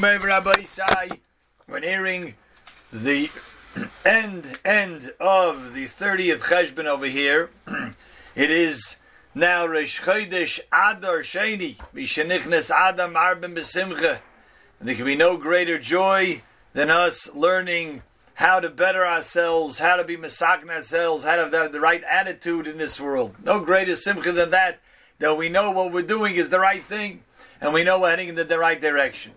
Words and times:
Rabbi 0.00 0.62
Sai, 0.62 1.08
when 1.66 1.82
hearing 1.82 2.34
the 2.92 3.30
end 4.04 4.60
end 4.64 5.10
of 5.18 5.74
the 5.74 5.86
30th 5.86 6.38
Cheshbon 6.38 6.84
over 6.84 7.06
here, 7.06 7.50
it 8.36 8.48
is 8.48 8.94
now 9.34 9.66
Rosh 9.66 10.00
Chodesh 10.00 10.60
Adar 10.72 11.22
Sheni, 11.22 11.78
Mishenichnes 11.92 12.70
Adar 12.70 13.08
Marbim 13.08 13.56
Besimcha. 13.56 14.20
There 14.80 14.94
can 14.94 15.04
be 15.04 15.16
no 15.16 15.36
greater 15.36 15.80
joy 15.80 16.42
than 16.74 16.90
us 16.90 17.28
learning 17.34 18.02
how 18.34 18.60
to 18.60 18.70
better 18.70 19.04
ourselves, 19.04 19.80
how 19.80 19.96
to 19.96 20.04
be 20.04 20.16
masakin 20.16 20.70
ourselves, 20.70 21.24
how 21.24 21.34
to 21.34 21.50
have 21.50 21.72
the 21.72 21.80
right 21.80 22.04
attitude 22.04 22.68
in 22.68 22.78
this 22.78 23.00
world. 23.00 23.34
No 23.42 23.58
greater 23.58 23.96
simcha 23.96 24.30
than 24.30 24.50
that, 24.50 24.78
that 25.18 25.36
we 25.36 25.48
know 25.48 25.72
what 25.72 25.90
we're 25.90 26.02
doing 26.02 26.36
is 26.36 26.50
the 26.50 26.60
right 26.60 26.84
thing, 26.84 27.24
and 27.60 27.74
we 27.74 27.82
know 27.82 27.98
we're 27.98 28.10
heading 28.10 28.28
in 28.28 28.36
the 28.36 28.58
right 28.60 28.80
direction. 28.80 29.32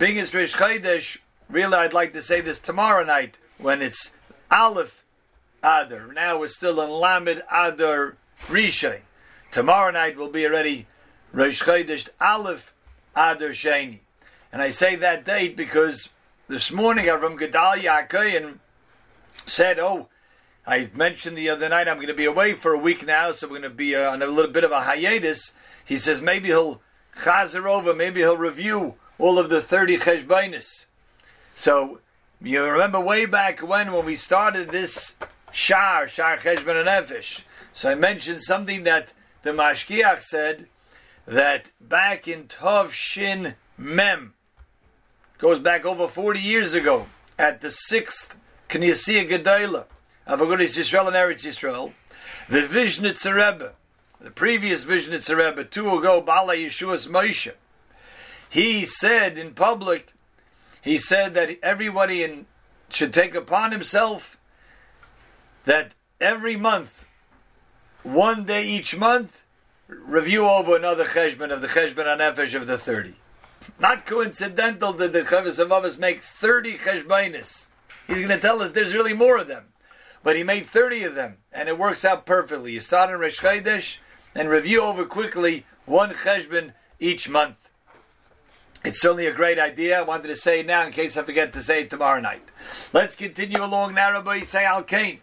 Being 0.00 0.16
is 0.16 0.32
Rosh 0.32 0.54
Chodesh, 0.56 1.18
really 1.50 1.74
I'd 1.74 1.92
like 1.92 2.14
to 2.14 2.22
say 2.22 2.40
this 2.40 2.58
tomorrow 2.58 3.04
night 3.04 3.36
when 3.58 3.82
it's 3.82 4.12
Aleph 4.50 5.04
Adar. 5.62 6.10
Now 6.14 6.40
we're 6.40 6.48
still 6.48 6.80
in 6.80 6.88
Lamed 6.88 7.42
Adar 7.52 8.16
Rishon. 8.46 9.00
Tomorrow 9.50 9.90
night 9.90 10.16
will 10.16 10.30
be 10.30 10.46
already 10.46 10.86
Rosh 11.34 11.62
Chodesh 11.62 12.08
Aleph 12.18 12.72
Adar 13.14 13.50
Sheni. 13.50 13.98
And 14.50 14.62
I 14.62 14.70
say 14.70 14.96
that 14.96 15.26
date 15.26 15.54
because 15.54 16.08
this 16.48 16.72
morning 16.72 17.04
from 17.04 17.36
Gedalia 17.36 18.08
Akayan 18.08 18.60
said, 19.44 19.78
oh, 19.78 20.08
I 20.66 20.88
mentioned 20.94 21.36
the 21.36 21.50
other 21.50 21.68
night 21.68 21.88
I'm 21.88 21.96
going 21.96 22.06
to 22.06 22.14
be 22.14 22.24
away 22.24 22.54
for 22.54 22.72
a 22.72 22.78
week 22.78 23.04
now, 23.04 23.32
so 23.32 23.48
we're 23.48 23.58
going 23.58 23.62
to 23.64 23.68
be 23.68 23.94
uh, 23.94 24.12
on 24.12 24.22
a 24.22 24.26
little 24.26 24.50
bit 24.50 24.64
of 24.64 24.72
a 24.72 24.80
hiatus. 24.80 25.52
He 25.84 25.98
says 25.98 26.22
maybe 26.22 26.48
he'll 26.48 26.80
chazer 27.18 27.66
over, 27.66 27.92
maybe 27.92 28.20
he'll 28.20 28.38
review 28.38 28.94
all 29.20 29.38
of 29.38 29.50
the 29.50 29.60
30 29.60 29.98
cheshbainis. 29.98 30.84
So, 31.54 32.00
you 32.42 32.64
remember 32.64 32.98
way 32.98 33.26
back 33.26 33.60
when, 33.60 33.92
when 33.92 34.06
we 34.06 34.16
started 34.16 34.70
this 34.70 35.14
Shar, 35.52 36.08
Shar 36.08 36.38
Cheshbon 36.38 36.80
and 36.80 36.88
Nefesh. 36.88 37.42
So 37.72 37.90
I 37.90 37.94
mentioned 37.94 38.42
something 38.42 38.84
that 38.84 39.12
the 39.42 39.50
Mashgiach 39.50 40.22
said, 40.22 40.66
that 41.26 41.70
back 41.80 42.26
in 42.26 42.44
Tov 42.44 42.90
Shin 42.90 43.54
Mem, 43.76 44.34
goes 45.38 45.58
back 45.58 45.84
over 45.84 46.08
40 46.08 46.40
years 46.40 46.74
ago, 46.74 47.06
at 47.38 47.60
the 47.60 47.70
sixth 47.70 48.36
Knessia 48.68 49.28
Gedolah 49.28 49.84
of 50.26 50.40
Agudas 50.40 50.76
Yisrael 50.78 51.06
and 51.06 51.16
Eretz 51.16 51.46
Yisrael, 51.46 51.92
the 52.48 52.62
Vishnitzer 52.62 53.34
Rebbe, 53.34 53.72
the 54.20 54.30
previous 54.30 54.84
Vishnitzer 54.84 55.36
Rebbe, 55.36 55.64
two 55.64 55.90
ago, 55.96 56.20
Bala 56.20 56.54
Yeshua's 56.54 57.06
Moshe, 57.06 57.52
he 58.50 58.84
said 58.84 59.38
in 59.38 59.54
public, 59.54 60.12
he 60.82 60.98
said 60.98 61.34
that 61.34 61.56
everybody 61.62 62.22
in, 62.24 62.46
should 62.88 63.12
take 63.12 63.34
upon 63.34 63.70
himself 63.70 64.36
that 65.64 65.92
every 66.20 66.56
month, 66.56 67.04
one 68.02 68.44
day 68.44 68.66
each 68.66 68.96
month, 68.96 69.44
review 69.86 70.46
over 70.48 70.76
another 70.76 71.04
cheshbon 71.04 71.52
of 71.52 71.62
the 71.62 71.68
cheshbon 71.68 72.06
anefesh 72.06 72.54
of 72.54 72.66
the 72.66 72.76
30. 72.76 73.14
Not 73.78 74.04
coincidental 74.04 74.92
that 74.94 75.12
the 75.12 75.22
Chovos 75.22 75.64
HaLevavos 75.64 75.98
make 75.98 76.20
30 76.20 76.78
cheshbonis. 76.78 77.68
He's 78.08 78.18
going 78.18 78.28
to 78.28 78.38
tell 78.38 78.62
us 78.62 78.72
there's 78.72 78.94
really 78.94 79.14
more 79.14 79.38
of 79.38 79.46
them. 79.46 79.66
But 80.24 80.36
he 80.36 80.42
made 80.42 80.66
30 80.66 81.04
of 81.04 81.14
them, 81.14 81.36
and 81.52 81.68
it 81.68 81.78
works 81.78 82.04
out 82.04 82.26
perfectly. 82.26 82.72
You 82.72 82.80
start 82.80 83.10
in 83.10 83.20
Rosh 83.20 83.40
Chodesh 83.40 83.98
and 84.34 84.48
review 84.48 84.82
over 84.82 85.04
quickly 85.04 85.64
one 85.86 86.12
cheshbon 86.12 86.72
each 86.98 87.28
month. 87.28 87.69
It's 88.82 89.02
certainly 89.02 89.26
a 89.26 89.32
great 89.32 89.58
idea. 89.58 89.98
I 89.98 90.02
wanted 90.02 90.28
to 90.28 90.36
say 90.36 90.60
it 90.60 90.66
now 90.66 90.86
in 90.86 90.92
case 90.92 91.18
I 91.18 91.22
forget 91.22 91.52
to 91.52 91.62
say 91.62 91.82
it 91.82 91.90
tomorrow 91.90 92.20
night. 92.20 92.42
Let's 92.94 93.14
continue 93.14 93.62
along 93.62 93.94
now, 93.94 94.12
Rabbi 94.12 94.40
say 94.40 94.64
Al 94.64 94.82
Kain. 94.82 95.20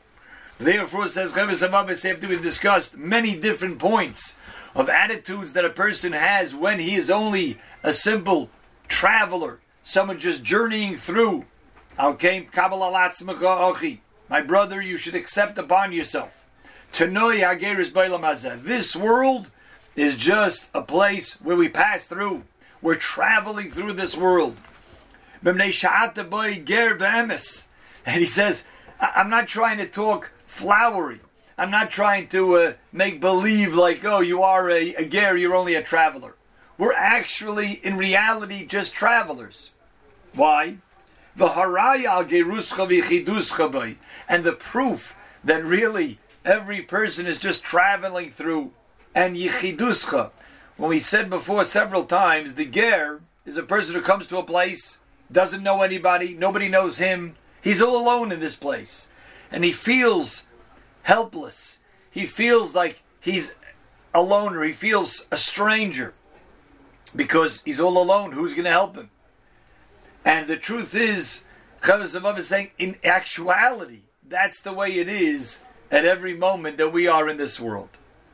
Therefore, 0.59 1.07
says 1.07 1.33
Chovos 1.33 1.67
HaLevavos, 1.67 2.09
after 2.09 2.27
we've 2.27 2.41
discussed 2.41 2.97
many 2.97 3.35
different 3.35 3.79
points 3.79 4.35
of 4.75 4.89
attitudes 4.89 5.53
that 5.53 5.65
a 5.65 5.71
person 5.71 6.13
has 6.13 6.53
when 6.53 6.79
he 6.79 6.93
is 6.93 7.09
only 7.09 7.57
a 7.81 7.93
simple 7.93 8.51
traveler, 8.87 9.59
someone 9.81 10.19
just 10.19 10.43
journeying 10.43 10.95
through. 10.95 11.45
Al 11.97 12.13
Kain 12.13 12.47
Kabbalah 12.51 13.11
My 14.29 14.41
brother, 14.41 14.81
you 14.81 14.97
should 14.97 15.15
accept 15.15 15.57
upon 15.57 15.93
yourself. 15.93 16.45
This 16.93 18.95
world 18.95 19.51
is 19.95 20.15
just 20.15 20.69
a 20.75 20.81
place 20.83 21.41
where 21.41 21.55
we 21.55 21.69
pass 21.69 22.05
through. 22.05 22.43
We're 22.81 22.95
traveling 22.95 23.71
through 23.71 23.93
this 23.93 24.15
world. 24.15 24.57
And 25.43 25.61
he 28.19 28.25
says, 28.25 28.63
I'm 28.99 29.29
not 29.29 29.47
trying 29.47 29.77
to 29.77 29.87
talk 29.87 30.31
flowery. 30.45 31.19
I'm 31.57 31.71
not 31.71 31.89
trying 31.89 32.27
to 32.29 32.55
uh, 32.55 32.73
make 32.91 33.19
believe 33.19 33.73
like, 33.73 34.05
oh, 34.05 34.19
you 34.19 34.43
are 34.43 34.69
a, 34.69 34.93
a 34.95 35.05
ger, 35.05 35.35
you're 35.35 35.55
only 35.55 35.75
a 35.75 35.81
traveler. 35.81 36.35
We're 36.77 36.93
actually, 36.93 37.73
in 37.83 37.97
reality, 37.97 38.65
just 38.65 38.93
travelers. 38.93 39.71
Why? 40.33 40.77
And 44.29 44.43
the 44.43 44.53
proof 44.53 45.15
that 45.43 45.65
really 45.65 46.19
every 46.45 46.81
person 46.81 47.25
is 47.25 47.37
just 47.39 47.63
traveling 47.63 48.31
through 48.31 48.71
and 49.15 49.35
yichiduscha, 49.35 50.29
when 50.77 50.89
we 50.89 50.99
said 50.99 51.29
before 51.29 51.65
several 51.65 52.05
times, 52.05 52.53
the 52.53 52.65
ger 52.65 53.21
is 53.45 53.57
a 53.57 53.63
person 53.63 53.95
who 53.95 54.01
comes 54.01 54.27
to 54.27 54.37
a 54.37 54.43
place, 54.43 54.97
doesn't 55.31 55.63
know 55.63 55.81
anybody, 55.81 56.33
nobody 56.33 56.69
knows 56.69 56.97
him. 56.97 57.35
He's 57.61 57.81
all 57.81 57.97
alone 57.97 58.31
in 58.31 58.39
this 58.39 58.55
place. 58.55 59.07
And 59.51 59.63
he 59.63 59.71
feels 59.71 60.43
helpless. 61.03 61.79
He 62.11 62.25
feels 62.25 62.75
like 62.75 63.01
he's 63.19 63.55
a 64.13 64.21
loner. 64.21 64.63
He 64.63 64.73
feels 64.73 65.25
a 65.31 65.37
stranger 65.37 66.13
because 67.15 67.61
he's 67.65 67.79
all 67.79 68.01
alone. 68.01 68.33
Who's 68.33 68.53
going 68.53 68.65
to 68.65 68.71
help 68.71 68.95
him? 68.95 69.09
And 70.23 70.47
the 70.47 70.57
truth 70.57 70.93
is, 70.93 71.43
Chavez 71.83 72.13
is 72.13 72.47
saying, 72.47 72.71
in 72.77 72.97
actuality, 73.03 74.01
that's 74.27 74.61
the 74.61 74.73
way 74.73 74.89
it 74.89 75.07
is 75.07 75.61
at 75.89 76.05
every 76.05 76.33
moment 76.33 76.77
that 76.77 76.91
we 76.91 77.07
are 77.07 77.29
in 77.29 77.37
this 77.37 77.59
world. 77.59 77.89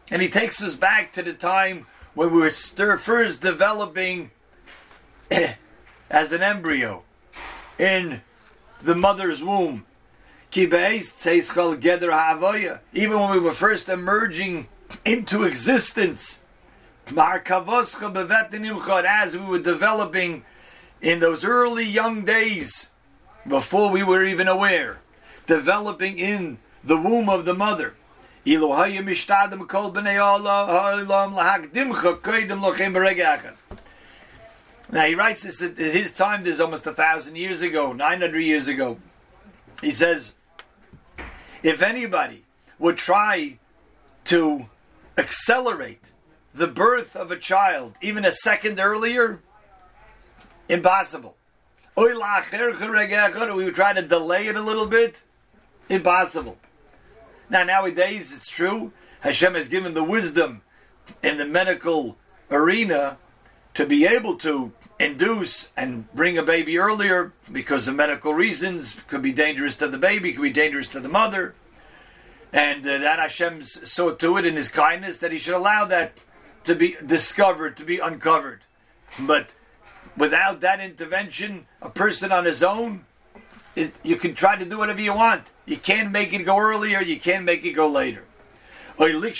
And 0.09 0.21
he 0.21 0.29
takes 0.29 0.61
us 0.61 0.75
back 0.75 1.13
to 1.13 1.21
the 1.21 1.33
time 1.33 1.85
when 2.15 2.31
we 2.31 2.39
were 2.39 2.51
first 2.51 3.41
developing 3.41 4.31
as 6.09 6.31
an 6.31 6.43
embryo 6.43 7.03
in 7.77 8.21
the 8.81 8.95
mother's 8.95 9.43
womb. 9.43 9.85
Even 10.53 10.79
when 13.19 13.31
we 13.31 13.39
were 13.39 13.51
first 13.51 13.89
emerging 13.89 14.67
into 15.03 15.43
existence, 15.43 16.39
as 17.07 17.15
we 19.35 19.45
were 19.45 19.59
developing 19.59 20.43
in 21.01 21.19
those 21.19 21.43
early 21.43 21.85
young 21.85 22.23
days, 22.23 22.89
before 23.47 23.89
we 23.89 24.03
were 24.03 24.23
even 24.23 24.47
aware, 24.47 24.99
developing 25.47 26.17
in 26.17 26.59
the 26.83 26.97
womb 26.97 27.29
of 27.29 27.45
the 27.45 27.53
mother. 27.53 27.95
Now 34.91 35.05
he 35.05 35.15
writes 35.15 35.43
this 35.43 35.61
at 35.61 35.77
his 35.77 36.11
time, 36.11 36.43
this 36.43 36.55
is 36.55 36.61
almost 36.61 36.85
a 36.85 36.93
thousand 36.93 37.37
years 37.37 37.61
ago, 37.61 37.93
900 37.93 38.37
years 38.39 38.67
ago. 38.67 38.99
He 39.81 39.91
says, 39.91 40.33
if 41.63 41.81
anybody 41.81 42.43
would 42.79 42.97
try 42.97 43.59
to 44.25 44.65
accelerate 45.17 46.11
the 46.53 46.67
birth 46.67 47.15
of 47.15 47.31
a 47.31 47.37
child 47.37 47.95
even 48.01 48.25
a 48.25 48.31
second 48.31 48.79
earlier, 48.79 49.39
impossible. 50.69 51.35
We 51.95 52.13
would 52.13 53.75
try 53.75 53.93
to 53.93 54.01
delay 54.01 54.47
it 54.47 54.55
a 54.55 54.61
little 54.61 54.87
bit, 54.87 55.23
impossible. 55.89 56.57
Now, 57.53 57.63
nowadays, 57.63 58.33
it's 58.35 58.49
true, 58.49 58.91
Hashem 59.19 59.53
has 59.53 59.67
given 59.67 59.93
the 59.93 60.03
wisdom 60.03 60.63
in 61.21 61.37
the 61.37 61.45
medical 61.45 62.17
arena 62.49 63.19
to 63.75 63.85
be 63.85 64.07
able 64.07 64.37
to 64.37 64.71
induce 64.99 65.69
and 65.77 66.11
bring 66.15 66.35
a 66.39 66.41
baby 66.41 66.79
earlier 66.79 67.31
because 67.51 67.87
of 67.87 67.93
medical 67.93 68.33
reasons. 68.33 68.95
Could 69.07 69.21
be 69.21 69.33
dangerous 69.33 69.75
to 69.75 69.87
the 69.87 69.99
baby, 69.99 70.33
could 70.33 70.41
be 70.41 70.49
dangerous 70.49 70.87
to 70.89 70.99
the 70.99 71.09
mother. 71.09 71.53
And 72.51 72.87
uh, 72.87 72.97
that 72.97 73.19
Hashem 73.19 73.61
saw 73.61 74.15
to 74.15 74.37
it 74.37 74.45
in 74.45 74.55
His 74.55 74.69
kindness 74.69 75.19
that 75.19 75.31
He 75.31 75.37
should 75.37 75.53
allow 75.53 75.85
that 75.85 76.13
to 76.63 76.73
be 76.73 76.97
discovered, 77.05 77.77
to 77.77 77.85
be 77.85 77.99
uncovered. 77.99 78.61
But 79.19 79.53
without 80.17 80.61
that 80.61 80.79
intervention, 80.79 81.67
a 81.83 81.89
person 81.91 82.31
on 82.31 82.45
his 82.45 82.63
own 82.63 83.05
you 83.75 84.17
can 84.17 84.35
try 84.35 84.55
to 84.55 84.65
do 84.65 84.77
whatever 84.77 85.01
you 85.01 85.13
want. 85.13 85.51
You 85.65 85.77
can't 85.77 86.11
make 86.11 86.31
it 86.33 86.43
go 86.43 86.59
earlier, 86.59 87.01
you 87.01 87.19
can't 87.19 87.45
make 87.45 87.65
it 87.65 87.73
go 87.73 87.87
later. 87.87 88.25
Or 88.97 89.09
you 89.09 89.19
want 89.19 89.35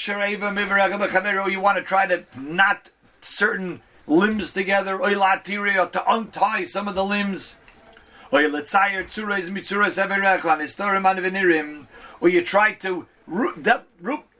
to 1.78 1.84
try 1.84 2.08
to 2.08 2.26
not 2.36 2.90
certain 3.22 3.82
limbs 4.08 4.52
together, 4.52 5.00
or 5.00 5.10
to 5.10 6.04
untie 6.08 6.64
some 6.64 6.88
of 6.88 6.96
the 6.96 7.06
limbs, 7.06 7.56
or 8.32 8.42
you 8.42 8.50
try 12.42 12.74
to 12.74 13.08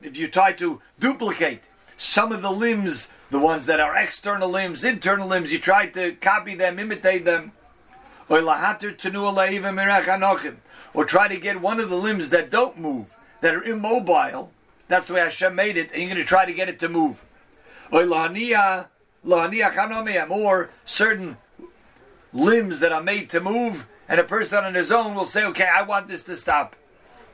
if 0.02 0.16
you 0.16 0.28
try 0.28 0.52
to 0.52 0.82
duplicate 0.98 1.62
some 1.96 2.32
of 2.32 2.42
the 2.42 2.50
limbs, 2.50 3.08
the 3.30 3.38
ones 3.38 3.66
that 3.66 3.78
are 3.80 3.96
external 3.96 4.48
limbs, 4.48 4.84
internal 4.84 5.28
limbs, 5.28 5.52
you 5.52 5.58
try 5.58 5.86
to 5.86 6.12
copy 6.16 6.54
them, 6.54 6.78
imitate 6.78 7.24
them, 7.24 7.52
or 8.28 8.40
try 11.04 11.28
to 11.28 11.36
get 11.36 11.60
one 11.60 11.80
of 11.80 11.90
the 11.90 11.96
limbs 11.96 12.30
that 12.30 12.50
don't 12.50 12.78
move, 12.78 13.16
that 13.40 13.54
are 13.54 13.62
immobile. 13.62 14.50
That's 14.88 15.06
the 15.06 15.14
way 15.14 15.20
Hashem 15.20 15.54
made 15.54 15.76
it, 15.76 15.90
and 15.92 16.02
you're 16.02 16.10
going 16.10 16.22
to 16.22 16.24
try 16.24 16.44
to 16.44 16.52
get 16.52 16.68
it 16.68 16.78
to 16.80 16.88
move. 16.88 17.24
Or 17.90 18.04
certain 20.84 21.36
limbs 22.32 22.80
that 22.80 22.92
are 22.92 23.02
made 23.02 23.30
to 23.30 23.40
move, 23.40 23.86
and 24.08 24.20
a 24.20 24.24
person 24.24 24.64
on 24.64 24.74
his 24.74 24.92
own 24.92 25.14
will 25.14 25.26
say, 25.26 25.44
"Okay, 25.44 25.68
I 25.72 25.82
want 25.82 26.08
this 26.08 26.22
to 26.24 26.36
stop." 26.36 26.76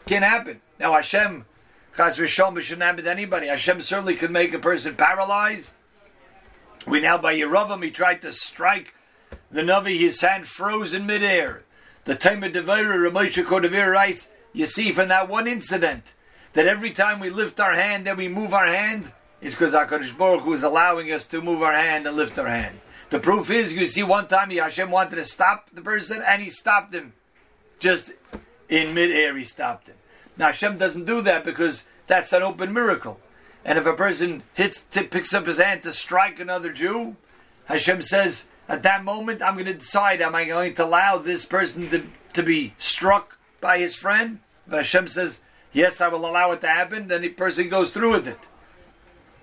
Can't 0.06 0.24
happen. 0.24 0.60
Now 0.78 0.92
Hashem, 0.92 1.44
Chas 1.96 2.16
shouldn't 2.16 2.82
happen 2.82 3.04
to 3.04 3.10
anybody. 3.10 3.48
Hashem 3.48 3.82
certainly 3.82 4.14
could 4.14 4.30
make 4.30 4.54
a 4.54 4.58
person 4.58 4.94
paralyzed. 4.94 5.72
We 6.86 7.00
now 7.00 7.18
by 7.18 7.34
Yeravam, 7.34 7.82
he 7.84 7.90
tried 7.90 8.22
to 8.22 8.32
strike 8.32 8.94
the 9.50 9.62
Navi, 9.62 9.98
his 9.98 10.20
hand 10.20 10.46
froze 10.46 10.94
in 10.94 11.06
midair. 11.06 11.62
The 12.04 12.14
time 12.14 12.42
of 12.42 12.52
Devira, 12.52 13.10
Ramosha 13.10 13.44
Kodavir 13.44 13.92
writes, 13.92 14.28
you 14.52 14.66
see 14.66 14.92
from 14.92 15.08
that 15.08 15.28
one 15.28 15.46
incident 15.46 16.14
that 16.52 16.66
every 16.66 16.90
time 16.90 17.20
we 17.20 17.30
lift 17.30 17.60
our 17.60 17.74
hand, 17.74 18.06
then 18.06 18.16
we 18.16 18.28
move 18.28 18.52
our 18.52 18.66
hand, 18.66 19.12
is 19.40 19.54
because 19.54 19.72
HaKadosh 19.72 20.16
Baruch 20.16 20.42
Hu 20.42 20.52
is 20.52 20.62
allowing 20.62 21.12
us 21.12 21.24
to 21.26 21.40
move 21.40 21.62
our 21.62 21.72
hand 21.72 22.06
and 22.06 22.16
lift 22.16 22.38
our 22.38 22.48
hand. 22.48 22.80
The 23.10 23.18
proof 23.18 23.50
is, 23.50 23.72
you 23.72 23.86
see, 23.86 24.02
one 24.02 24.28
time 24.28 24.50
Hashem 24.50 24.90
wanted 24.90 25.16
to 25.16 25.24
stop 25.24 25.70
the 25.72 25.82
person, 25.82 26.22
and 26.26 26.42
he 26.42 26.50
stopped 26.50 26.94
him. 26.94 27.12
Just 27.78 28.12
in 28.68 28.94
midair, 28.94 29.36
he 29.36 29.44
stopped 29.44 29.88
him. 29.88 29.96
Now 30.36 30.46
Hashem 30.46 30.78
doesn't 30.78 31.06
do 31.06 31.20
that 31.22 31.44
because 31.44 31.84
that's 32.06 32.32
an 32.32 32.42
open 32.42 32.72
miracle. 32.72 33.20
And 33.64 33.78
if 33.78 33.86
a 33.86 33.94
person 33.94 34.42
hits, 34.54 34.80
picks 34.80 35.34
up 35.34 35.46
his 35.46 35.58
hand 35.58 35.82
to 35.82 35.92
strike 35.92 36.40
another 36.40 36.72
Jew, 36.72 37.16
Hashem 37.66 38.02
says, 38.02 38.44
at 38.70 38.82
that 38.84 39.04
moment, 39.04 39.42
I'm 39.42 39.54
going 39.54 39.66
to 39.66 39.74
decide: 39.74 40.22
Am 40.22 40.34
I 40.34 40.44
going 40.44 40.74
to 40.74 40.84
allow 40.84 41.18
this 41.18 41.44
person 41.44 41.90
to, 41.90 42.04
to 42.32 42.42
be 42.42 42.74
struck 42.78 43.36
by 43.60 43.78
his 43.78 43.96
friend? 43.96 44.40
But 44.66 44.78
Hashem 44.78 45.08
says, 45.08 45.40
"Yes, 45.72 46.00
I 46.00 46.08
will 46.08 46.26
allow 46.26 46.52
it 46.52 46.60
to 46.62 46.68
happen." 46.68 47.08
Then 47.08 47.22
the 47.22 47.28
person 47.28 47.68
goes 47.68 47.90
through 47.90 48.12
with 48.12 48.28
it. 48.28 48.48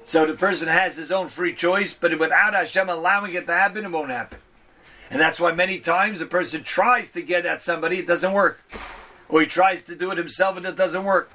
So 0.06 0.26
the 0.26 0.34
person 0.34 0.70
has 0.70 0.96
his 0.96 1.12
own 1.12 1.28
free 1.28 1.54
choice, 1.54 1.94
but 1.94 2.18
without 2.18 2.54
Hashem 2.54 2.90
allowing 2.90 3.34
it 3.34 3.46
to 3.48 3.54
happen, 3.54 3.86
it 3.86 3.92
won't 3.92 4.10
happen. 4.10 4.40
And 5.12 5.22
that's 5.22 5.40
why 5.40 5.52
many 5.52 5.80
times 5.80 6.22
a 6.22 6.26
person 6.26 6.64
tries 6.64 7.12
to 7.12 7.22
get 7.22 7.46
at 7.46 7.62
somebody, 7.62 8.00
it 8.00 8.08
doesn't 8.08 8.34
work 8.34 8.62
or 9.30 9.42
he 9.42 9.48
tries 9.48 9.84
to 9.84 9.96
do 9.96 10.12
it 10.12 10.18
himself 10.18 10.58
and 10.58 10.66
it 10.66 10.76
doesn't 10.76 11.04
work. 11.04 11.32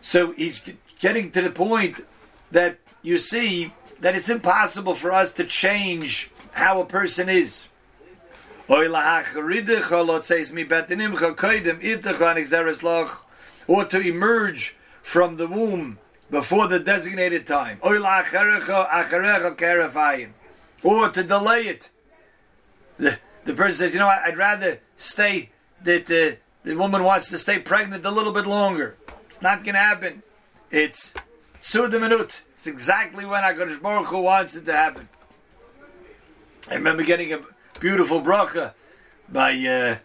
So 0.00 0.32
he's 0.32 0.60
getting 1.00 1.30
to 1.32 1.42
the 1.42 1.50
point 1.50 2.04
that 2.50 2.78
you 3.02 3.18
see 3.18 3.72
that 4.00 4.14
it's 4.14 4.28
impossible 4.28 4.94
for 4.94 5.12
us 5.12 5.32
to 5.34 5.44
change 5.44 6.30
how 6.52 6.80
a 6.80 6.86
person 6.86 7.28
is. 7.28 7.68
Or 13.66 13.84
to 13.84 14.00
emerge 14.00 14.76
from 15.02 15.36
the 15.36 15.46
womb 15.46 15.98
before 16.30 16.68
the 16.68 16.78
designated 16.78 17.46
time. 17.46 17.78
Or 20.82 21.10
to 21.10 21.22
delay 21.22 21.62
it. 21.62 21.90
The, 22.98 23.18
the 23.44 23.54
person 23.54 23.78
says, 23.78 23.94
you 23.94 24.00
know, 24.00 24.08
I'd 24.08 24.38
rather 24.38 24.80
stay 24.96 25.50
that 25.82 26.10
uh, 26.10 26.36
the 26.64 26.74
woman 26.76 27.04
wants 27.04 27.28
to 27.30 27.38
stay 27.38 27.58
pregnant 27.58 28.04
a 28.04 28.10
little 28.10 28.32
bit 28.32 28.46
longer. 28.46 28.96
It's 29.28 29.42
not 29.42 29.64
going 29.64 29.74
to 29.74 29.80
happen. 29.80 30.22
It's 30.70 31.12
Suda 31.60 31.98
Minut. 31.98 32.42
It's 32.54 32.66
exactly 32.66 33.26
when 33.26 33.42
HaKadosh 33.42 33.82
Baruch 33.82 34.06
Hu 34.06 34.20
wants 34.20 34.54
it 34.54 34.64
to 34.66 34.72
happen. 34.72 35.08
I 36.70 36.74
remember 36.74 37.02
getting 37.02 37.32
a 37.32 37.40
beautiful 37.80 38.20
bracha 38.20 38.74
by 39.28 39.52
uh, 39.66 39.96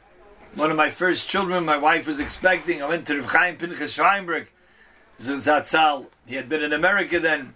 one 0.56 0.72
of 0.72 0.78
my 0.78 0.90
first 0.90 1.30
children. 1.30 1.66
My 1.66 1.78
wife 1.78 2.08
was 2.08 2.20
expecting. 2.20 2.82
I 2.82 2.88
went 2.88 3.06
to 3.08 3.22
Rav 3.22 3.32
Chaim 3.32 3.58
Pinchas 3.58 3.96
Scheinberg, 3.96 4.48
Zatzal. 5.20 6.08
He 6.26 6.36
had 6.36 6.50
been 6.50 6.64
in 6.64 6.74
America 6.74 7.20
then. 7.20 7.54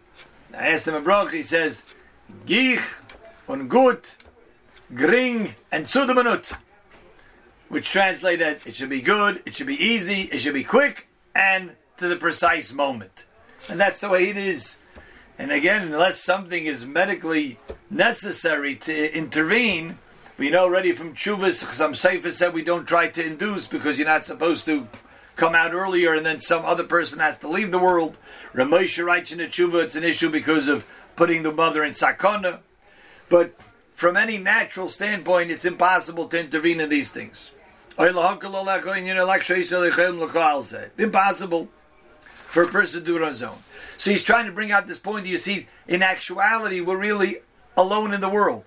I 0.54 0.68
asked 0.68 0.88
him 0.88 0.94
a 0.94 1.02
bracha. 1.02 1.32
He 1.32 1.44
says, 1.44 1.82
Gich 2.46 2.82
und 3.48 3.70
gut, 3.70 4.16
gring 4.94 5.56
and 5.72 5.86
sudemanut," 5.86 6.56
which 7.70 7.90
translate 7.90 8.42
as 8.42 8.66
it 8.66 8.76
should 8.76 8.90
be 8.90 9.02
good, 9.02 9.42
it 9.46 9.56
should 9.56 9.68
be 9.68 9.84
easy, 9.84 10.30
it 10.32 10.40
should 10.40 10.54
be 10.54 10.64
quick, 10.64 11.08
and 11.34 11.76
to 11.98 12.08
the 12.08 12.16
precise 12.16 12.72
moment. 12.72 13.26
And 13.68 13.80
that's 13.80 14.00
the 14.00 14.10
way 14.10 14.30
it 14.30 14.38
is. 14.38 14.78
And 15.38 15.52
again, 15.52 15.88
unless 15.88 16.22
something 16.22 16.66
is 16.66 16.86
medically 16.86 17.58
necessary 17.92 18.76
to 18.76 19.16
intervene, 19.16 20.00
we 20.38 20.50
know 20.50 20.64
already 20.64 20.94
from 20.94 21.14
Chuvas, 21.14 21.72
some 21.72 21.94
Sefer 21.94 22.32
said 22.32 22.54
we 22.54 22.64
don't 22.64 22.88
try 22.88 23.10
to 23.10 23.24
induce 23.24 23.68
because 23.68 24.00
you're 24.00 24.08
not 24.08 24.26
supposed 24.26 24.66
to 24.66 24.88
come 25.36 25.54
out 25.54 25.74
earlier 25.74 26.14
and 26.14 26.26
then 26.26 26.40
some 26.40 26.66
other 26.66 26.84
person 26.84 27.20
has 27.20 27.38
to 27.40 27.48
leave 27.48 27.72
the 27.72 27.80
world. 27.80 28.18
Ramosha 28.54 29.06
writes 29.06 29.32
in 29.32 29.38
the 29.38 29.46
Chuva 29.46 29.84
it's 29.84 29.96
an 29.96 30.04
issue 30.04 30.30
because 30.30 30.68
of 30.68 30.86
putting 31.16 31.44
the 31.44 31.52
mother 31.52 31.84
in 31.84 31.92
sakona. 31.92 32.60
But 33.30 33.54
from 33.94 34.18
any 34.18 34.38
natural 34.38 34.90
standpoint, 34.90 35.52
it's 35.52 35.66
impossible 35.66 36.28
to 36.30 36.40
intervene 36.40 36.80
in 36.80 36.90
these 36.90 37.12
things. 37.12 37.52
Impossible 40.98 41.70
for 42.46 42.64
a 42.64 42.68
person 42.68 43.02
to 43.02 43.06
do 43.06 43.16
it 43.18 43.22
on 43.22 43.30
his 43.30 43.44
own. 43.44 43.58
So 43.98 44.12
he's 44.12 44.24
trying 44.24 44.46
to 44.46 44.52
bring 44.52 44.72
out 44.72 44.88
this 44.88 44.98
point. 44.98 45.26
You 45.26 45.38
see, 45.38 45.68
in 45.88 46.02
actuality, 46.02 46.82
we're 46.82 46.98
really 46.98 47.38
alone 47.76 48.14
in 48.14 48.22
the 48.22 48.30
world. 48.30 48.66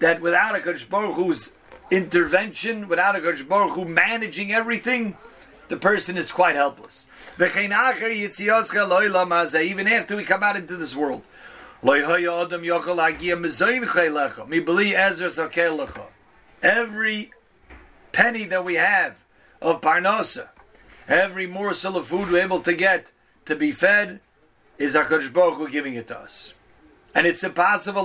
That 0.00 0.20
without 0.20 0.54
HaKadosh 0.54 0.88
Baruch 0.88 1.14
Hu's 1.14 1.52
intervention, 1.90 2.88
without 2.88 3.16
a 3.16 3.20
Kodesh 3.20 3.46
Baruch 3.46 3.74
Hu 3.74 3.84
managing 3.84 4.52
everything, 4.52 5.16
the 5.68 5.76
person 5.76 6.16
is 6.16 6.32
quite 6.32 6.56
helpless. 6.56 7.06
Even 7.38 7.72
after 9.88 10.16
we 10.16 10.24
come 10.24 10.42
out 10.42 10.56
into 10.56 10.76
this 10.76 10.96
world. 10.96 11.22
Every 16.62 17.30
penny 18.12 18.44
that 18.44 18.64
we 18.64 18.74
have 18.74 19.24
of 19.60 19.80
parnasa, 19.80 20.48
every 21.08 21.46
morsel 21.46 21.96
of 21.96 22.06
food 22.06 22.30
we're 22.30 22.42
able 22.42 22.60
to 22.60 22.72
get 22.74 23.10
to 23.44 23.54
be 23.56 23.72
fed, 23.72 24.20
is 24.78 24.94
HaKadosh 24.94 25.32
Baruch 25.32 25.58
Hu 25.58 25.68
giving 25.68 25.94
it 25.94 26.06
to 26.08 26.18
us. 26.18 26.52
And 27.14 27.26
it's 27.26 27.44
impossible. 27.44 28.04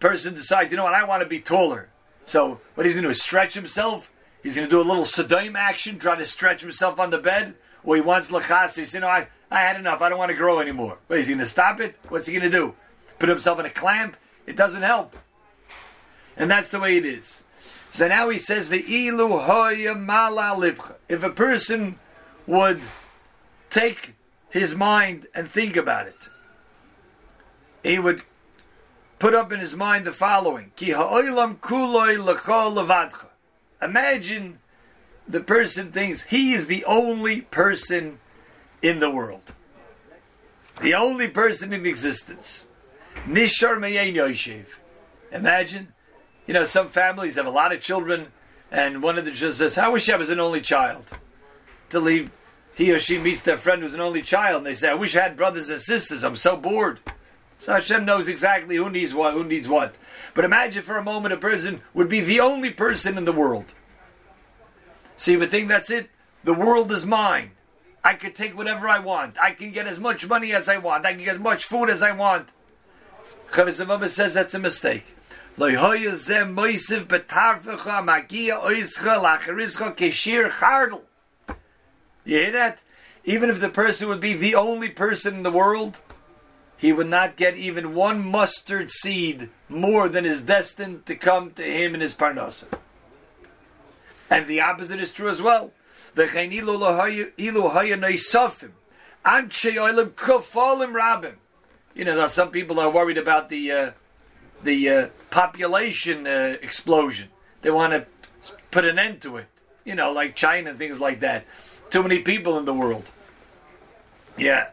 Person 0.00 0.34
decides, 0.34 0.70
you 0.70 0.76
know 0.76 0.84
what, 0.84 0.94
I 0.94 1.04
want 1.04 1.22
to 1.22 1.28
be 1.28 1.40
taller. 1.40 1.88
So 2.24 2.60
what 2.74 2.84
he's 2.84 2.94
going 2.94 3.04
to 3.04 3.08
do 3.08 3.12
is 3.12 3.22
stretch 3.22 3.54
himself. 3.54 4.10
He's 4.42 4.56
going 4.56 4.66
to 4.66 4.70
do 4.70 4.80
a 4.80 4.82
little 4.82 5.04
Sodom 5.04 5.56
action, 5.56 5.98
try 5.98 6.16
to 6.16 6.26
stretch 6.26 6.60
himself 6.60 6.98
on 6.98 7.10
the 7.10 7.18
bed. 7.18 7.54
Or 7.84 7.94
he 7.96 8.00
wants 8.00 8.30
lachas. 8.30 8.76
He 8.76 8.84
says, 8.84 8.94
you 8.94 9.00
know, 9.00 9.08
I, 9.08 9.28
I 9.50 9.60
had 9.60 9.76
enough. 9.76 10.02
I 10.02 10.08
don't 10.08 10.18
want 10.18 10.30
to 10.30 10.36
grow 10.36 10.58
anymore. 10.58 10.98
But 11.06 11.18
he's 11.18 11.28
going 11.28 11.38
to 11.38 11.46
stop 11.46 11.80
it. 11.80 11.96
What's 12.08 12.26
he 12.26 12.32
going 12.32 12.50
to 12.50 12.56
do? 12.56 12.74
Put 13.18 13.28
himself 13.28 13.60
in 13.60 13.66
a 13.66 13.70
clamp? 13.70 14.16
It 14.46 14.56
doesn't 14.56 14.82
help. 14.82 15.16
And 16.36 16.50
that's 16.50 16.70
the 16.70 16.80
way 16.80 16.96
it 16.96 17.04
is. 17.04 17.44
So 17.92 18.08
now 18.08 18.28
he 18.28 18.38
says. 18.38 18.70
If 18.72 18.82
a 21.22 21.30
person 21.30 21.98
would 22.46 22.80
take 23.70 24.14
his 24.54 24.74
mind 24.74 25.26
and 25.34 25.46
think 25.46 25.76
about 25.76 26.06
it, 26.06 26.16
he 27.82 27.98
would 27.98 28.22
put 29.18 29.34
up 29.34 29.52
in 29.52 29.60
his 29.60 29.76
mind 29.76 30.06
the 30.06 30.12
following: 30.12 30.72
Ki 30.76 30.92
ha'olam 30.92 31.56
kuloi 31.56 32.16
levadcha. 32.16 33.26
Imagine 33.82 34.58
the 35.28 35.40
person 35.40 35.92
thinks 35.92 36.22
he 36.22 36.54
is 36.54 36.66
the 36.66 36.84
only 36.86 37.42
person 37.42 38.18
in 38.80 39.00
the 39.00 39.10
world, 39.10 39.52
the 40.80 40.94
only 40.94 41.28
person 41.28 41.74
in 41.74 41.84
existence. 41.84 42.66
Nishar 43.26 43.76
meyein 43.78 44.14
yoshev. 44.14 44.66
Imagine 45.30 45.88
you 46.46 46.54
know, 46.54 46.64
some 46.64 46.88
families 46.88 47.36
have 47.36 47.46
a 47.46 47.50
lot 47.50 47.72
of 47.72 47.80
children, 47.80 48.28
and 48.70 49.02
one 49.02 49.18
of 49.18 49.24
them 49.24 49.34
just 49.34 49.58
says, 49.58 49.78
I 49.78 49.88
wish 49.88 50.08
I 50.08 50.16
was 50.16 50.30
an 50.30 50.40
only 50.40 50.60
child. 50.60 51.10
to 51.90 52.04
he, 52.04 52.28
he 52.74 52.92
or 52.92 52.98
she 52.98 53.18
meets 53.18 53.42
their 53.42 53.56
friend 53.56 53.82
who's 53.82 53.94
an 53.94 54.00
only 54.00 54.22
child, 54.22 54.58
and 54.58 54.66
they 54.66 54.74
say, 54.74 54.90
I 54.90 54.94
wish 54.94 55.16
I 55.16 55.22
had 55.22 55.36
brothers 55.36 55.68
and 55.68 55.80
sisters. 55.80 56.24
I'm 56.24 56.36
so 56.36 56.56
bored. 56.56 57.00
So 57.58 57.72
Hashem 57.72 58.04
knows 58.04 58.28
exactly 58.28 58.76
who 58.76 58.90
needs 58.90 59.14
what, 59.14 59.34
who 59.34 59.44
needs 59.44 59.68
what. 59.68 59.94
But 60.34 60.44
imagine 60.44 60.82
for 60.82 60.96
a 60.96 61.04
moment 61.04 61.32
a 61.32 61.38
person 61.38 61.82
would 61.94 62.08
be 62.08 62.20
the 62.20 62.40
only 62.40 62.70
person 62.70 63.16
in 63.16 63.24
the 63.24 63.32
world. 63.32 63.74
So 65.16 65.30
you 65.30 65.38
would 65.38 65.50
think 65.50 65.68
that's 65.68 65.90
it. 65.90 66.10
The 66.42 66.52
world 66.52 66.90
is 66.90 67.06
mine. 67.06 67.52
I 68.02 68.14
could 68.14 68.34
take 68.34 68.56
whatever 68.56 68.88
I 68.88 68.98
want. 68.98 69.36
I 69.40 69.52
can 69.52 69.70
get 69.70 69.86
as 69.86 69.98
much 69.98 70.28
money 70.28 70.52
as 70.52 70.68
I 70.68 70.76
want. 70.76 71.06
I 71.06 71.14
can 71.14 71.24
get 71.24 71.34
as 71.34 71.40
much 71.40 71.64
food 71.64 71.88
as 71.88 72.02
I 72.02 72.12
want. 72.12 72.52
Chavez 73.54 73.78
says 74.12 74.34
that's 74.34 74.52
a 74.52 74.58
mistake. 74.58 75.14
You 82.24 82.38
hear 82.38 82.52
that? 82.52 82.78
Even 83.24 83.50
if 83.50 83.60
the 83.60 83.68
person 83.68 84.08
would 84.08 84.20
be 84.20 84.34
the 84.34 84.54
only 84.54 84.88
person 84.88 85.34
in 85.34 85.42
the 85.42 85.50
world, 85.50 85.98
he 86.76 86.92
would 86.92 87.08
not 87.08 87.36
get 87.36 87.56
even 87.56 87.94
one 87.94 88.24
mustard 88.24 88.90
seed 88.90 89.50
more 89.68 90.08
than 90.08 90.26
is 90.26 90.42
destined 90.42 91.06
to 91.06 91.14
come 91.14 91.52
to 91.52 91.62
him 91.62 91.94
in 91.94 92.00
his 92.00 92.14
parnasa. 92.14 92.66
And 94.28 94.46
the 94.46 94.60
opposite 94.60 95.00
is 95.00 95.12
true 95.12 95.28
as 95.28 95.40
well. 95.40 95.72
You 96.16 96.26
know, 102.04 102.28
some 102.28 102.50
people 102.50 102.80
are 102.80 102.90
worried 102.90 103.18
about 103.18 103.48
the 103.48 103.72
uh, 103.72 103.92
the 104.62 104.88
uh, 104.88 105.08
population 105.30 106.26
uh, 106.26 106.56
explosion. 106.60 107.28
They 107.62 107.70
want 107.70 107.92
to 107.92 108.06
put 108.70 108.84
an 108.84 108.98
end 108.98 109.22
to 109.22 109.36
it. 109.36 109.46
You 109.84 109.94
know, 109.94 110.12
like 110.12 110.34
China 110.34 110.74
things 110.74 111.00
like 111.00 111.20
that. 111.20 111.44
Too 111.90 112.02
many 112.02 112.20
people 112.20 112.58
in 112.58 112.64
the 112.64 112.74
world. 112.74 113.10
Yeah. 114.36 114.70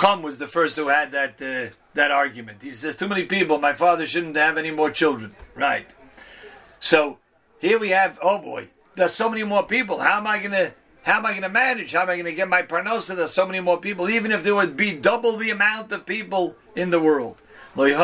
Cham 0.00 0.22
was 0.22 0.38
the 0.38 0.46
first 0.46 0.76
who 0.76 0.88
had 0.88 1.12
that 1.12 1.42
uh, 1.42 1.74
that 1.94 2.10
argument. 2.10 2.62
He 2.62 2.72
says, 2.72 2.96
too 2.96 3.08
many 3.08 3.24
people, 3.24 3.58
my 3.58 3.72
father 3.72 4.06
shouldn't 4.06 4.36
have 4.36 4.56
any 4.56 4.70
more 4.70 4.90
children. 4.90 5.34
Right. 5.56 5.88
So 6.78 7.18
here 7.58 7.78
we 7.78 7.90
have, 7.90 8.18
oh 8.22 8.38
boy, 8.38 8.68
there's 8.94 9.12
so 9.12 9.28
many 9.28 9.42
more 9.42 9.64
people. 9.64 9.98
How 9.98 10.18
am 10.18 10.26
I 10.26 10.38
going 10.38 10.52
to 10.52 10.72
how 11.02 11.18
am 11.18 11.26
I 11.26 11.30
going 11.30 11.42
to 11.42 11.48
manage? 11.48 11.92
How 11.92 12.02
am 12.02 12.10
I 12.10 12.16
going 12.16 12.26
to 12.26 12.32
get 12.32 12.48
my 12.48 12.62
parnosa? 12.62 13.16
There's 13.16 13.32
so 13.32 13.46
many 13.46 13.60
more 13.60 13.80
people, 13.80 14.10
even 14.10 14.32
if 14.32 14.44
there 14.44 14.54
would 14.54 14.76
be 14.76 14.92
double 14.92 15.36
the 15.36 15.50
amount 15.50 15.92
of 15.92 16.04
people 16.04 16.56
in 16.76 16.90
the 16.90 17.00
world. 17.00 17.38
A 17.74 17.94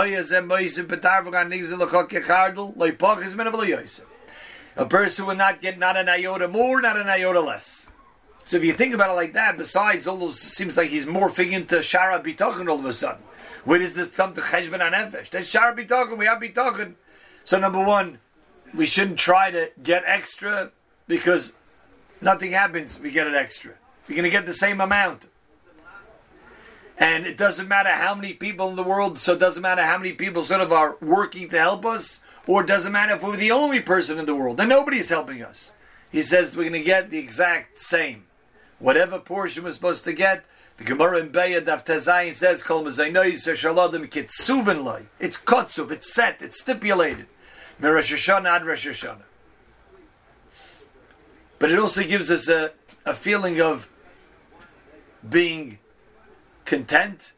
person 4.86 5.26
would 5.26 5.38
not 5.38 5.60
get 5.60 5.78
not 5.78 5.96
an 5.96 6.08
iota 6.08 6.48
more, 6.48 6.80
not 6.80 6.96
an 6.96 7.08
iota 7.08 7.40
less. 7.40 7.85
So 8.46 8.56
if 8.56 8.62
you 8.62 8.74
think 8.74 8.94
about 8.94 9.10
it 9.10 9.14
like 9.14 9.32
that, 9.32 9.58
besides 9.58 10.06
all 10.06 10.18
those, 10.18 10.40
seems 10.40 10.76
like 10.76 10.88
he's 10.88 11.04
morphing 11.04 11.50
into 11.50 11.78
Shara 11.78 12.22
Bitochen 12.24 12.70
all 12.70 12.78
of 12.78 12.84
a 12.84 12.92
sudden. 12.92 13.20
Where 13.64 13.80
does 13.80 13.94
this 13.94 14.08
come 14.08 14.34
to 14.34 14.40
Cheshbon 14.40 14.78
Anefesh? 14.78 15.30
That's 15.30 15.52
Shara 15.52 15.76
Bitochen, 15.76 16.16
we 16.16 16.26
have 16.26 16.40
Bitochen. 16.40 16.94
So 17.44 17.58
number 17.58 17.82
one, 17.82 18.20
we 18.72 18.86
shouldn't 18.86 19.18
try 19.18 19.50
to 19.50 19.72
get 19.82 20.04
extra 20.06 20.70
because 21.08 21.54
nothing 22.20 22.52
happens, 22.52 23.00
we 23.00 23.10
get 23.10 23.26
an 23.26 23.34
extra. 23.34 23.72
We're 24.08 24.14
going 24.14 24.22
to 24.22 24.30
get 24.30 24.46
the 24.46 24.54
same 24.54 24.80
amount. 24.80 25.26
And 26.98 27.26
it 27.26 27.36
doesn't 27.36 27.66
matter 27.66 27.90
how 27.90 28.14
many 28.14 28.32
people 28.32 28.70
in 28.70 28.76
the 28.76 28.84
world, 28.84 29.18
so 29.18 29.32
it 29.32 29.40
doesn't 29.40 29.60
matter 29.60 29.82
how 29.82 29.98
many 29.98 30.12
people 30.12 30.44
sort 30.44 30.60
of 30.60 30.70
are 30.70 30.96
working 31.00 31.48
to 31.48 31.58
help 31.58 31.84
us, 31.84 32.20
or 32.46 32.62
it 32.62 32.68
doesn't 32.68 32.92
matter 32.92 33.16
if 33.16 33.24
we're 33.24 33.36
the 33.36 33.50
only 33.50 33.80
person 33.80 34.20
in 34.20 34.24
the 34.24 34.36
world, 34.36 34.56
then 34.56 34.68
nobody's 34.68 35.08
helping 35.08 35.42
us. 35.42 35.72
He 36.12 36.22
says 36.22 36.54
we're 36.56 36.62
going 36.62 36.74
to 36.74 36.82
get 36.84 37.10
the 37.10 37.18
exact 37.18 37.80
same. 37.80 38.22
Whatever 38.78 39.18
portion 39.18 39.64
we're 39.64 39.72
supposed 39.72 40.04
to 40.04 40.12
get, 40.12 40.44
the 40.76 40.84
Gemara 40.84 41.20
in 41.20 41.30
Beitzah 41.30 41.64
Daf 41.64 41.86
Tezayin 41.86 42.34
says, 42.34 42.62
Kol 42.62 42.84
Kitsuven. 42.84 45.06
It's 45.18 45.36
kotsuv, 45.36 45.90
it's 45.90 46.12
set, 46.12 46.42
it's 46.42 46.60
stipulated. 46.60 47.26
Rosh 47.80 48.12
Hashanah 48.12 48.46
ad 48.46 48.66
Rosh 48.66 48.86
Hashanah. 48.86 49.22
But 51.58 51.70
it 51.70 51.78
also 51.78 52.02
gives 52.02 52.30
us 52.30 52.48
a, 52.48 52.72
a 53.06 53.14
feeling 53.14 53.60
of 53.60 53.88
being 55.28 55.78
content, 56.66 57.32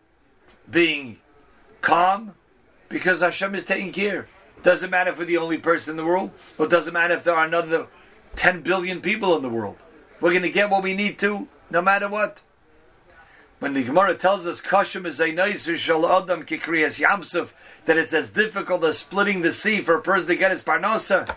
being 0.69 1.19
calm, 1.81 2.35
because 2.89 3.21
Hashem 3.21 3.55
is 3.55 3.65
taking 3.65 3.93
care. 3.93 4.29
Doesn't 4.63 4.91
matter 4.91 5.11
if 5.11 5.19
we're 5.19 5.25
the 5.25 5.37
only 5.37 5.59
person 5.59 5.93
in 5.93 5.97
the 5.97 6.05
world, 6.05 6.33
or 6.59 6.67
doesn't 6.67 6.93
matter 6.93 7.15
if 7.15 7.23
there 7.23 7.37
are 7.37 7.47
another 7.47 7.87
10 8.35 8.63
billion 8.63 9.01
people 9.01 9.37
in 9.37 9.43
the 9.43 9.49
world. 9.49 9.77
We're 10.21 10.31
going 10.31 10.43
to 10.43 10.51
get 10.51 10.71
what 10.71 10.83
we 10.83 10.95
need 10.95 11.19
to, 11.21 11.47
no 11.71 11.81
matter 11.81 12.09
what. 12.09 12.43
When 13.61 13.73
the 13.73 13.83
Gemara 13.83 14.15
tells 14.15 14.47
us 14.47 14.61
Kashim 14.61 15.07
is 15.07 15.21
a 15.21 15.77
shal 15.77 16.11
adam 16.11 16.45
kikriyas 16.45 17.01
yamsuf, 17.01 17.51
that 17.87 17.97
it's 17.97 18.13
as 18.13 18.31
difficult 18.31 18.85
as 18.85 18.99
splitting 18.99 19.43
the 19.43 19.53
sea 19.53 19.81
for 19.81 19.97
a 19.97 20.03
person 20.03 20.29
to 20.29 20.37
get 20.37 20.51
his 20.51 20.63
parnosa, 20.63 21.37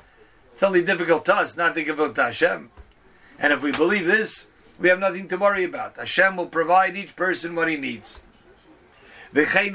it's 0.54 0.64
only 0.64 0.84
difficult 0.84 1.26
to 1.26 1.36
us, 1.36 1.58
not 1.58 1.76
difficult 1.76 2.16
to 2.16 2.24
Hashem. 2.24 2.70
And 3.40 3.54
if 3.54 3.64
we 3.64 3.72
believe 3.72 4.06
this, 4.06 4.46
we 4.80 4.90
have 4.90 5.00
nothing 5.00 5.28
to 5.30 5.38
worry 5.38 5.64
about. 5.64 5.98
Hashem 5.98 6.36
will 6.36 6.48
provide 6.48 6.96
each 6.98 7.16
person 7.16 7.56
what 7.56 7.68
he 7.68 7.78
needs. 7.78 8.20
Again, 9.34 9.74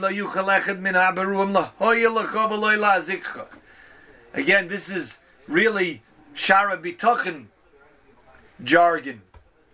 this 4.69 4.91
is 4.91 5.19
really 5.49 6.03
Shara 6.35 6.81
Bitochen 6.83 7.47
jargon. 8.63 9.23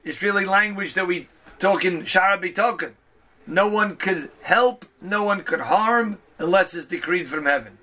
It's 0.05 0.23
really 0.23 0.45
language 0.45 0.95
that 0.95 1.07
we 1.07 1.29
talk 1.59 1.85
in 1.85 2.03
Shara 2.03 2.41
Bitochen. 2.43 2.93
No 3.47 3.69
one 3.69 3.97
could 3.97 4.31
help, 4.43 4.85
no 5.01 5.25
one 5.25 5.43
could 5.43 5.61
harm 5.61 6.19
unless 6.39 6.75
it's 6.75 6.87
decreed 6.87 7.29
from 7.29 7.47
heaven. 7.47 7.79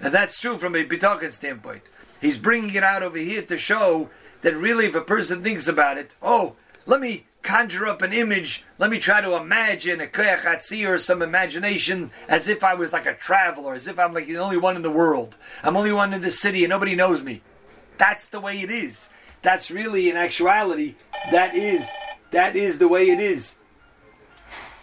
And 0.00 0.12
that's 0.12 0.38
true 0.38 0.58
from 0.58 0.74
a 0.74 0.84
Bitochen 0.84 1.32
standpoint. 1.32 1.82
He's 2.20 2.38
bringing 2.38 2.74
it 2.74 2.84
out 2.84 3.02
over 3.02 3.18
here 3.18 3.42
to 3.42 3.58
show 3.58 4.10
that 4.42 4.56
really, 4.56 4.86
if 4.86 4.94
a 4.94 5.00
person 5.00 5.42
thinks 5.42 5.68
about 5.68 5.98
it, 5.98 6.14
oh, 6.22 6.54
let 6.86 7.00
me 7.00 7.26
conjure 7.42 7.86
up 7.86 8.02
an 8.02 8.12
image, 8.12 8.64
let 8.78 8.90
me 8.90 8.98
try 8.98 9.20
to 9.20 9.36
imagine 9.36 10.00
a 10.00 10.06
koyach 10.06 10.88
or 10.88 10.98
some 10.98 11.22
imagination 11.22 12.10
as 12.28 12.48
if 12.48 12.64
I 12.64 12.74
was 12.74 12.92
like 12.92 13.06
a 13.06 13.14
traveler, 13.14 13.74
as 13.74 13.86
if 13.86 13.98
I'm 13.98 14.14
like 14.14 14.26
the 14.26 14.38
only 14.38 14.56
one 14.56 14.76
in 14.76 14.82
the 14.82 14.90
world. 14.90 15.36
I'm 15.62 15.76
only 15.76 15.92
one 15.92 16.12
in 16.12 16.22
the 16.22 16.30
city 16.30 16.64
and 16.64 16.70
nobody 16.70 16.94
knows 16.94 17.22
me. 17.22 17.42
That's 17.98 18.26
the 18.26 18.40
way 18.40 18.60
it 18.60 18.70
is. 18.70 19.08
That's 19.44 19.70
really, 19.70 20.08
in 20.08 20.16
actuality, 20.16 20.94
that 21.30 21.54
is, 21.54 21.86
that 22.30 22.56
is 22.56 22.78
the 22.78 22.88
way 22.88 23.10
it 23.10 23.20
is. 23.20 23.56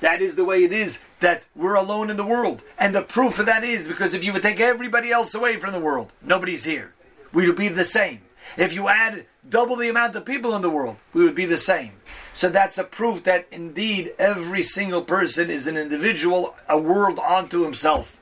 That 0.01 0.22
is 0.22 0.36
the 0.36 0.46
way 0.46 0.63
it 0.63 0.72
is 0.72 1.00
that 1.20 1.46
we're 1.56 1.74
alone 1.74 2.12
in 2.12 2.18
the 2.18 2.24
world. 2.24 2.63
And 2.77 2.94
the 2.94 3.01
proof 3.01 3.39
of 3.39 3.48
that 3.48 3.63
is 3.63 3.88
because 3.88 4.13
if 4.13 4.24
you 4.24 4.32
would 4.34 4.44
take 4.44 4.60
everybody 4.60 5.12
else 5.12 5.34
away 5.34 5.58
from 5.58 5.74
the 5.74 5.80
world, 5.80 6.13
nobody's 6.22 6.63
here. 6.63 6.94
We 7.34 7.48
would 7.48 7.58
be 7.58 7.70
the 7.70 7.86
same. 7.86 8.22
If 8.56 8.74
you 8.74 8.88
add 8.88 9.25
double 9.50 9.77
the 9.77 9.89
amount 9.89 10.15
of 10.15 10.25
people 10.25 10.56
in 10.56 10.62
the 10.62 10.70
world, 10.70 10.98
we 11.12 11.24
would 11.24 11.36
be 11.36 11.46
the 11.46 11.58
same. 11.58 11.94
So 12.34 12.50
that's 12.50 12.77
a 12.77 12.84
proof 12.84 13.24
that 13.24 13.48
indeed 13.51 14.13
every 14.20 14.62
single 14.62 15.01
person 15.01 15.50
is 15.50 15.65
an 15.65 15.75
individual, 15.75 16.56
a 16.70 16.77
world 16.77 17.18
unto 17.18 17.63
himself. 17.63 18.21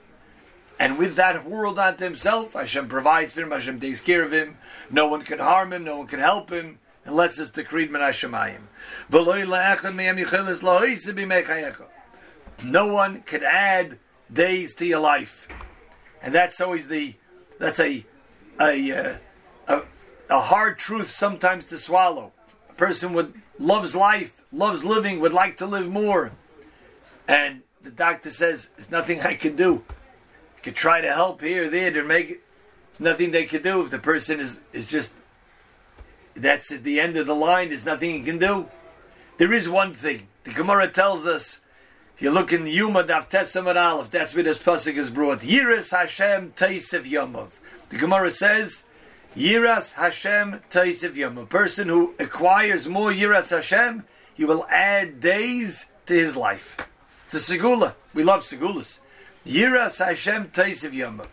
And 0.79 0.98
with 0.98 1.15
that 1.15 1.45
world 1.45 1.77
unto 1.77 2.05
himself, 2.05 2.53
Hashem 2.53 2.88
provides 2.88 3.33
for 3.33 3.41
him, 3.41 3.51
Hashem 3.51 3.79
takes 3.79 4.00
care 4.00 4.24
of 4.24 4.31
him. 4.31 4.57
No 4.89 5.07
one 5.07 5.24
can 5.24 5.39
harm 5.39 5.74
him, 5.74 5.83
no 5.83 5.98
one 5.98 6.07
can 6.07 6.19
help 6.19 6.50
him, 6.50 6.79
unless 7.05 7.38
it's 7.38 7.51
decreed 7.51 7.91
min 7.91 8.01
Hashemayim. 8.01 8.62
No 12.63 12.88
one 12.88 13.21
can 13.21 13.43
add 13.43 14.00
days 14.31 14.75
to 14.75 14.86
your 14.86 15.00
life. 15.00 15.48
And 16.21 16.33
that's 16.33 16.62
always 16.62 16.88
the, 16.88 17.15
that's 17.59 17.79
a, 17.79 18.05
a, 18.59 18.91
uh, 18.91 19.17
a 19.67 19.83
a 20.29 20.39
hard 20.39 20.77
truth 20.77 21.09
sometimes 21.09 21.65
to 21.65 21.77
swallow. 21.77 22.31
A 22.69 22.74
person 22.74 23.13
would 23.13 23.33
loves 23.57 23.95
life, 23.95 24.41
loves 24.51 24.86
living, 24.86 25.19
would 25.19 25.33
like 25.33 25.57
to 25.57 25.65
live 25.65 25.89
more, 25.89 26.31
and 27.27 27.63
the 27.81 27.91
doctor 27.91 28.29
says 28.29 28.69
there's 28.75 28.91
nothing 28.91 29.21
I 29.21 29.33
can 29.36 29.55
do. 29.55 29.83
Could 30.63 30.75
try 30.75 31.01
to 31.01 31.12
help 31.12 31.42
here, 31.42 31.70
there, 31.70 31.92
to 31.92 32.04
make 32.04 32.30
it. 32.32 32.42
There's 32.92 33.00
nothing 33.00 33.32
they 33.32 33.46
can 33.46 33.62
do 33.62 33.84
if 33.84 33.92
the 33.92 34.00
person 34.00 34.39
is 34.39 34.60
is 34.74 34.88
just. 34.88 35.13
That's 36.36 36.72
at 36.72 36.84
the 36.84 37.00
end 37.00 37.18
of 37.18 37.28
the 37.28 37.36
line. 37.36 37.70
There's 37.70 37.86
nothing 37.86 38.12
he 38.12 38.22
can 38.22 38.38
do. 38.38 38.68
There 39.38 39.54
is 39.54 39.68
one 39.68 39.94
thing. 39.94 40.28
The 40.44 40.51
Gemara 40.51 40.88
tells 40.88 41.25
us. 41.25 41.62
If 42.16 42.24
you 42.24 42.32
look 42.32 42.51
in 42.51 42.68
Yuma 42.68 43.06
Daf 43.06 43.56
Aleph, 43.56 44.12
that's 44.12 44.36
where 44.36 44.44
this 44.44 44.58
pasuk 44.58 44.98
is 44.98 45.10
brought. 45.10 45.39
Yiris 45.39 45.98
Hashem 45.98 46.51
Taisif 46.51 47.10
Yomov. 47.10 47.51
The 47.89 47.98
Gemara 47.98 48.30
says 48.30 48.84
Yiras 49.38 49.94
Hashem 49.94 50.60
Taisiv 50.70 51.16
Yom. 51.16 51.38
A 51.38 51.46
person 51.46 51.88
who 51.88 52.13
acquires 52.20 52.89
more 52.89 53.12
Yiras 53.12 53.51
Hashem, 53.51 54.04
he 54.34 54.44
will 54.44 54.66
add 54.70 55.22
days 55.22 55.86
to 56.08 56.13
his 56.13 56.36
life. 56.36 56.75
It's 57.25 57.36
a 57.50 57.58
segula. 57.58 57.94
We 58.13 58.24
love 58.24 58.42
segulas. 58.42 59.00
Yiras 59.50 59.98
Hashem 59.98 60.50
Taisiv 60.50 60.94
Yom. 60.94 61.24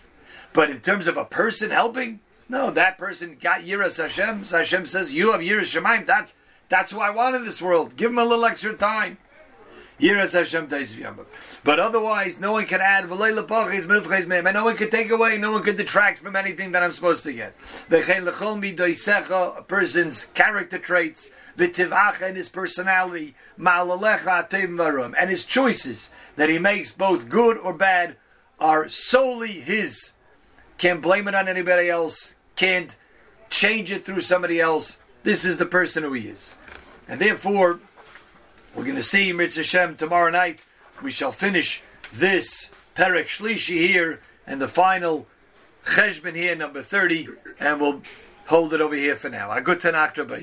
But 0.54 0.70
in 0.70 0.80
terms 0.80 1.06
of 1.06 1.18
a 1.18 1.26
person 1.26 1.70
helping, 1.70 2.20
no, 2.48 2.70
that 2.70 2.96
person 2.96 3.36
got 3.38 3.60
Yiras 3.60 3.98
Hashem. 3.98 4.44
Hashem 4.44 4.86
says, 4.86 5.12
You 5.12 5.32
have 5.32 5.42
Yiras 5.42 5.78
Shamayim. 5.78 6.06
That's, 6.06 6.32
that's 6.70 6.92
who 6.92 7.00
I 7.00 7.10
want 7.10 7.36
in 7.36 7.44
this 7.44 7.60
world. 7.60 7.94
Give 7.96 8.10
him 8.10 8.18
a 8.18 8.24
little 8.24 8.46
extra 8.46 8.72
time. 8.74 9.18
Yiras 10.00 10.32
Hashem 10.32 10.68
Taisav 10.68 10.96
Yamav. 10.96 11.26
But 11.62 11.78
otherwise, 11.78 12.40
no 12.40 12.52
one 12.52 12.64
can 12.64 12.80
add 12.80 13.04
and 13.04 13.10
no 13.10 14.64
one 14.64 14.76
can 14.76 14.90
take 14.90 15.10
away, 15.10 15.36
no 15.36 15.52
one 15.52 15.62
can 15.62 15.76
detract 15.76 16.18
from 16.20 16.36
anything 16.36 16.72
that 16.72 16.82
I'm 16.82 16.92
supposed 16.92 17.22
to 17.24 17.32
get. 17.34 17.54
A 17.90 19.62
person's 19.62 20.26
character 20.34 20.78
traits, 20.78 21.30
v'tivacha 21.56 22.22
and 22.22 22.36
his 22.36 22.48
personality, 22.48 23.34
ma'alalecha 23.58 24.48
atev 24.48 24.68
varum, 24.76 25.14
and 25.18 25.30
his 25.30 25.44
choices 25.44 26.10
that 26.36 26.48
he 26.48 26.58
makes, 26.58 26.92
both 26.92 27.28
good 27.28 27.56
or 27.58 27.72
bad, 27.72 28.16
are 28.58 28.88
solely 28.88 29.52
his. 29.52 30.12
Can't 30.78 31.02
blame 31.02 31.28
it 31.28 31.34
on 31.34 31.48
anybody 31.48 31.88
else. 31.88 32.34
Can't 32.54 32.96
change 33.50 33.90
it 33.90 34.04
through 34.04 34.20
somebody 34.20 34.60
else. 34.60 34.98
This 35.22 35.44
is 35.44 35.58
the 35.58 35.66
person 35.66 36.02
who 36.02 36.12
he 36.12 36.28
is. 36.28 36.54
And 37.08 37.20
therefore, 37.20 37.80
we're 38.74 38.84
going 38.84 38.96
to 38.96 39.02
see 39.02 39.32
Mitzvah 39.32 39.60
Hashem 39.60 39.96
tomorrow 39.96 40.30
night. 40.30 40.60
We 41.02 41.10
shall 41.10 41.32
finish 41.32 41.82
this 42.12 42.70
Perek 42.94 43.26
Shlishi 43.26 43.78
here 43.78 44.20
and 44.46 44.60
the 44.60 44.68
final 44.68 45.26
Cheshbon 45.84 46.34
here, 46.34 46.56
number 46.56 46.82
30, 46.82 47.28
and 47.60 47.80
we'll 47.80 48.02
hold 48.46 48.74
it 48.74 48.80
over 48.80 48.94
here 48.94 49.16
for 49.16 49.28
now. 49.28 49.50
A 49.52 49.60
good 49.60 49.80
Tanakh 49.80 50.16
Rabbi 50.16 50.42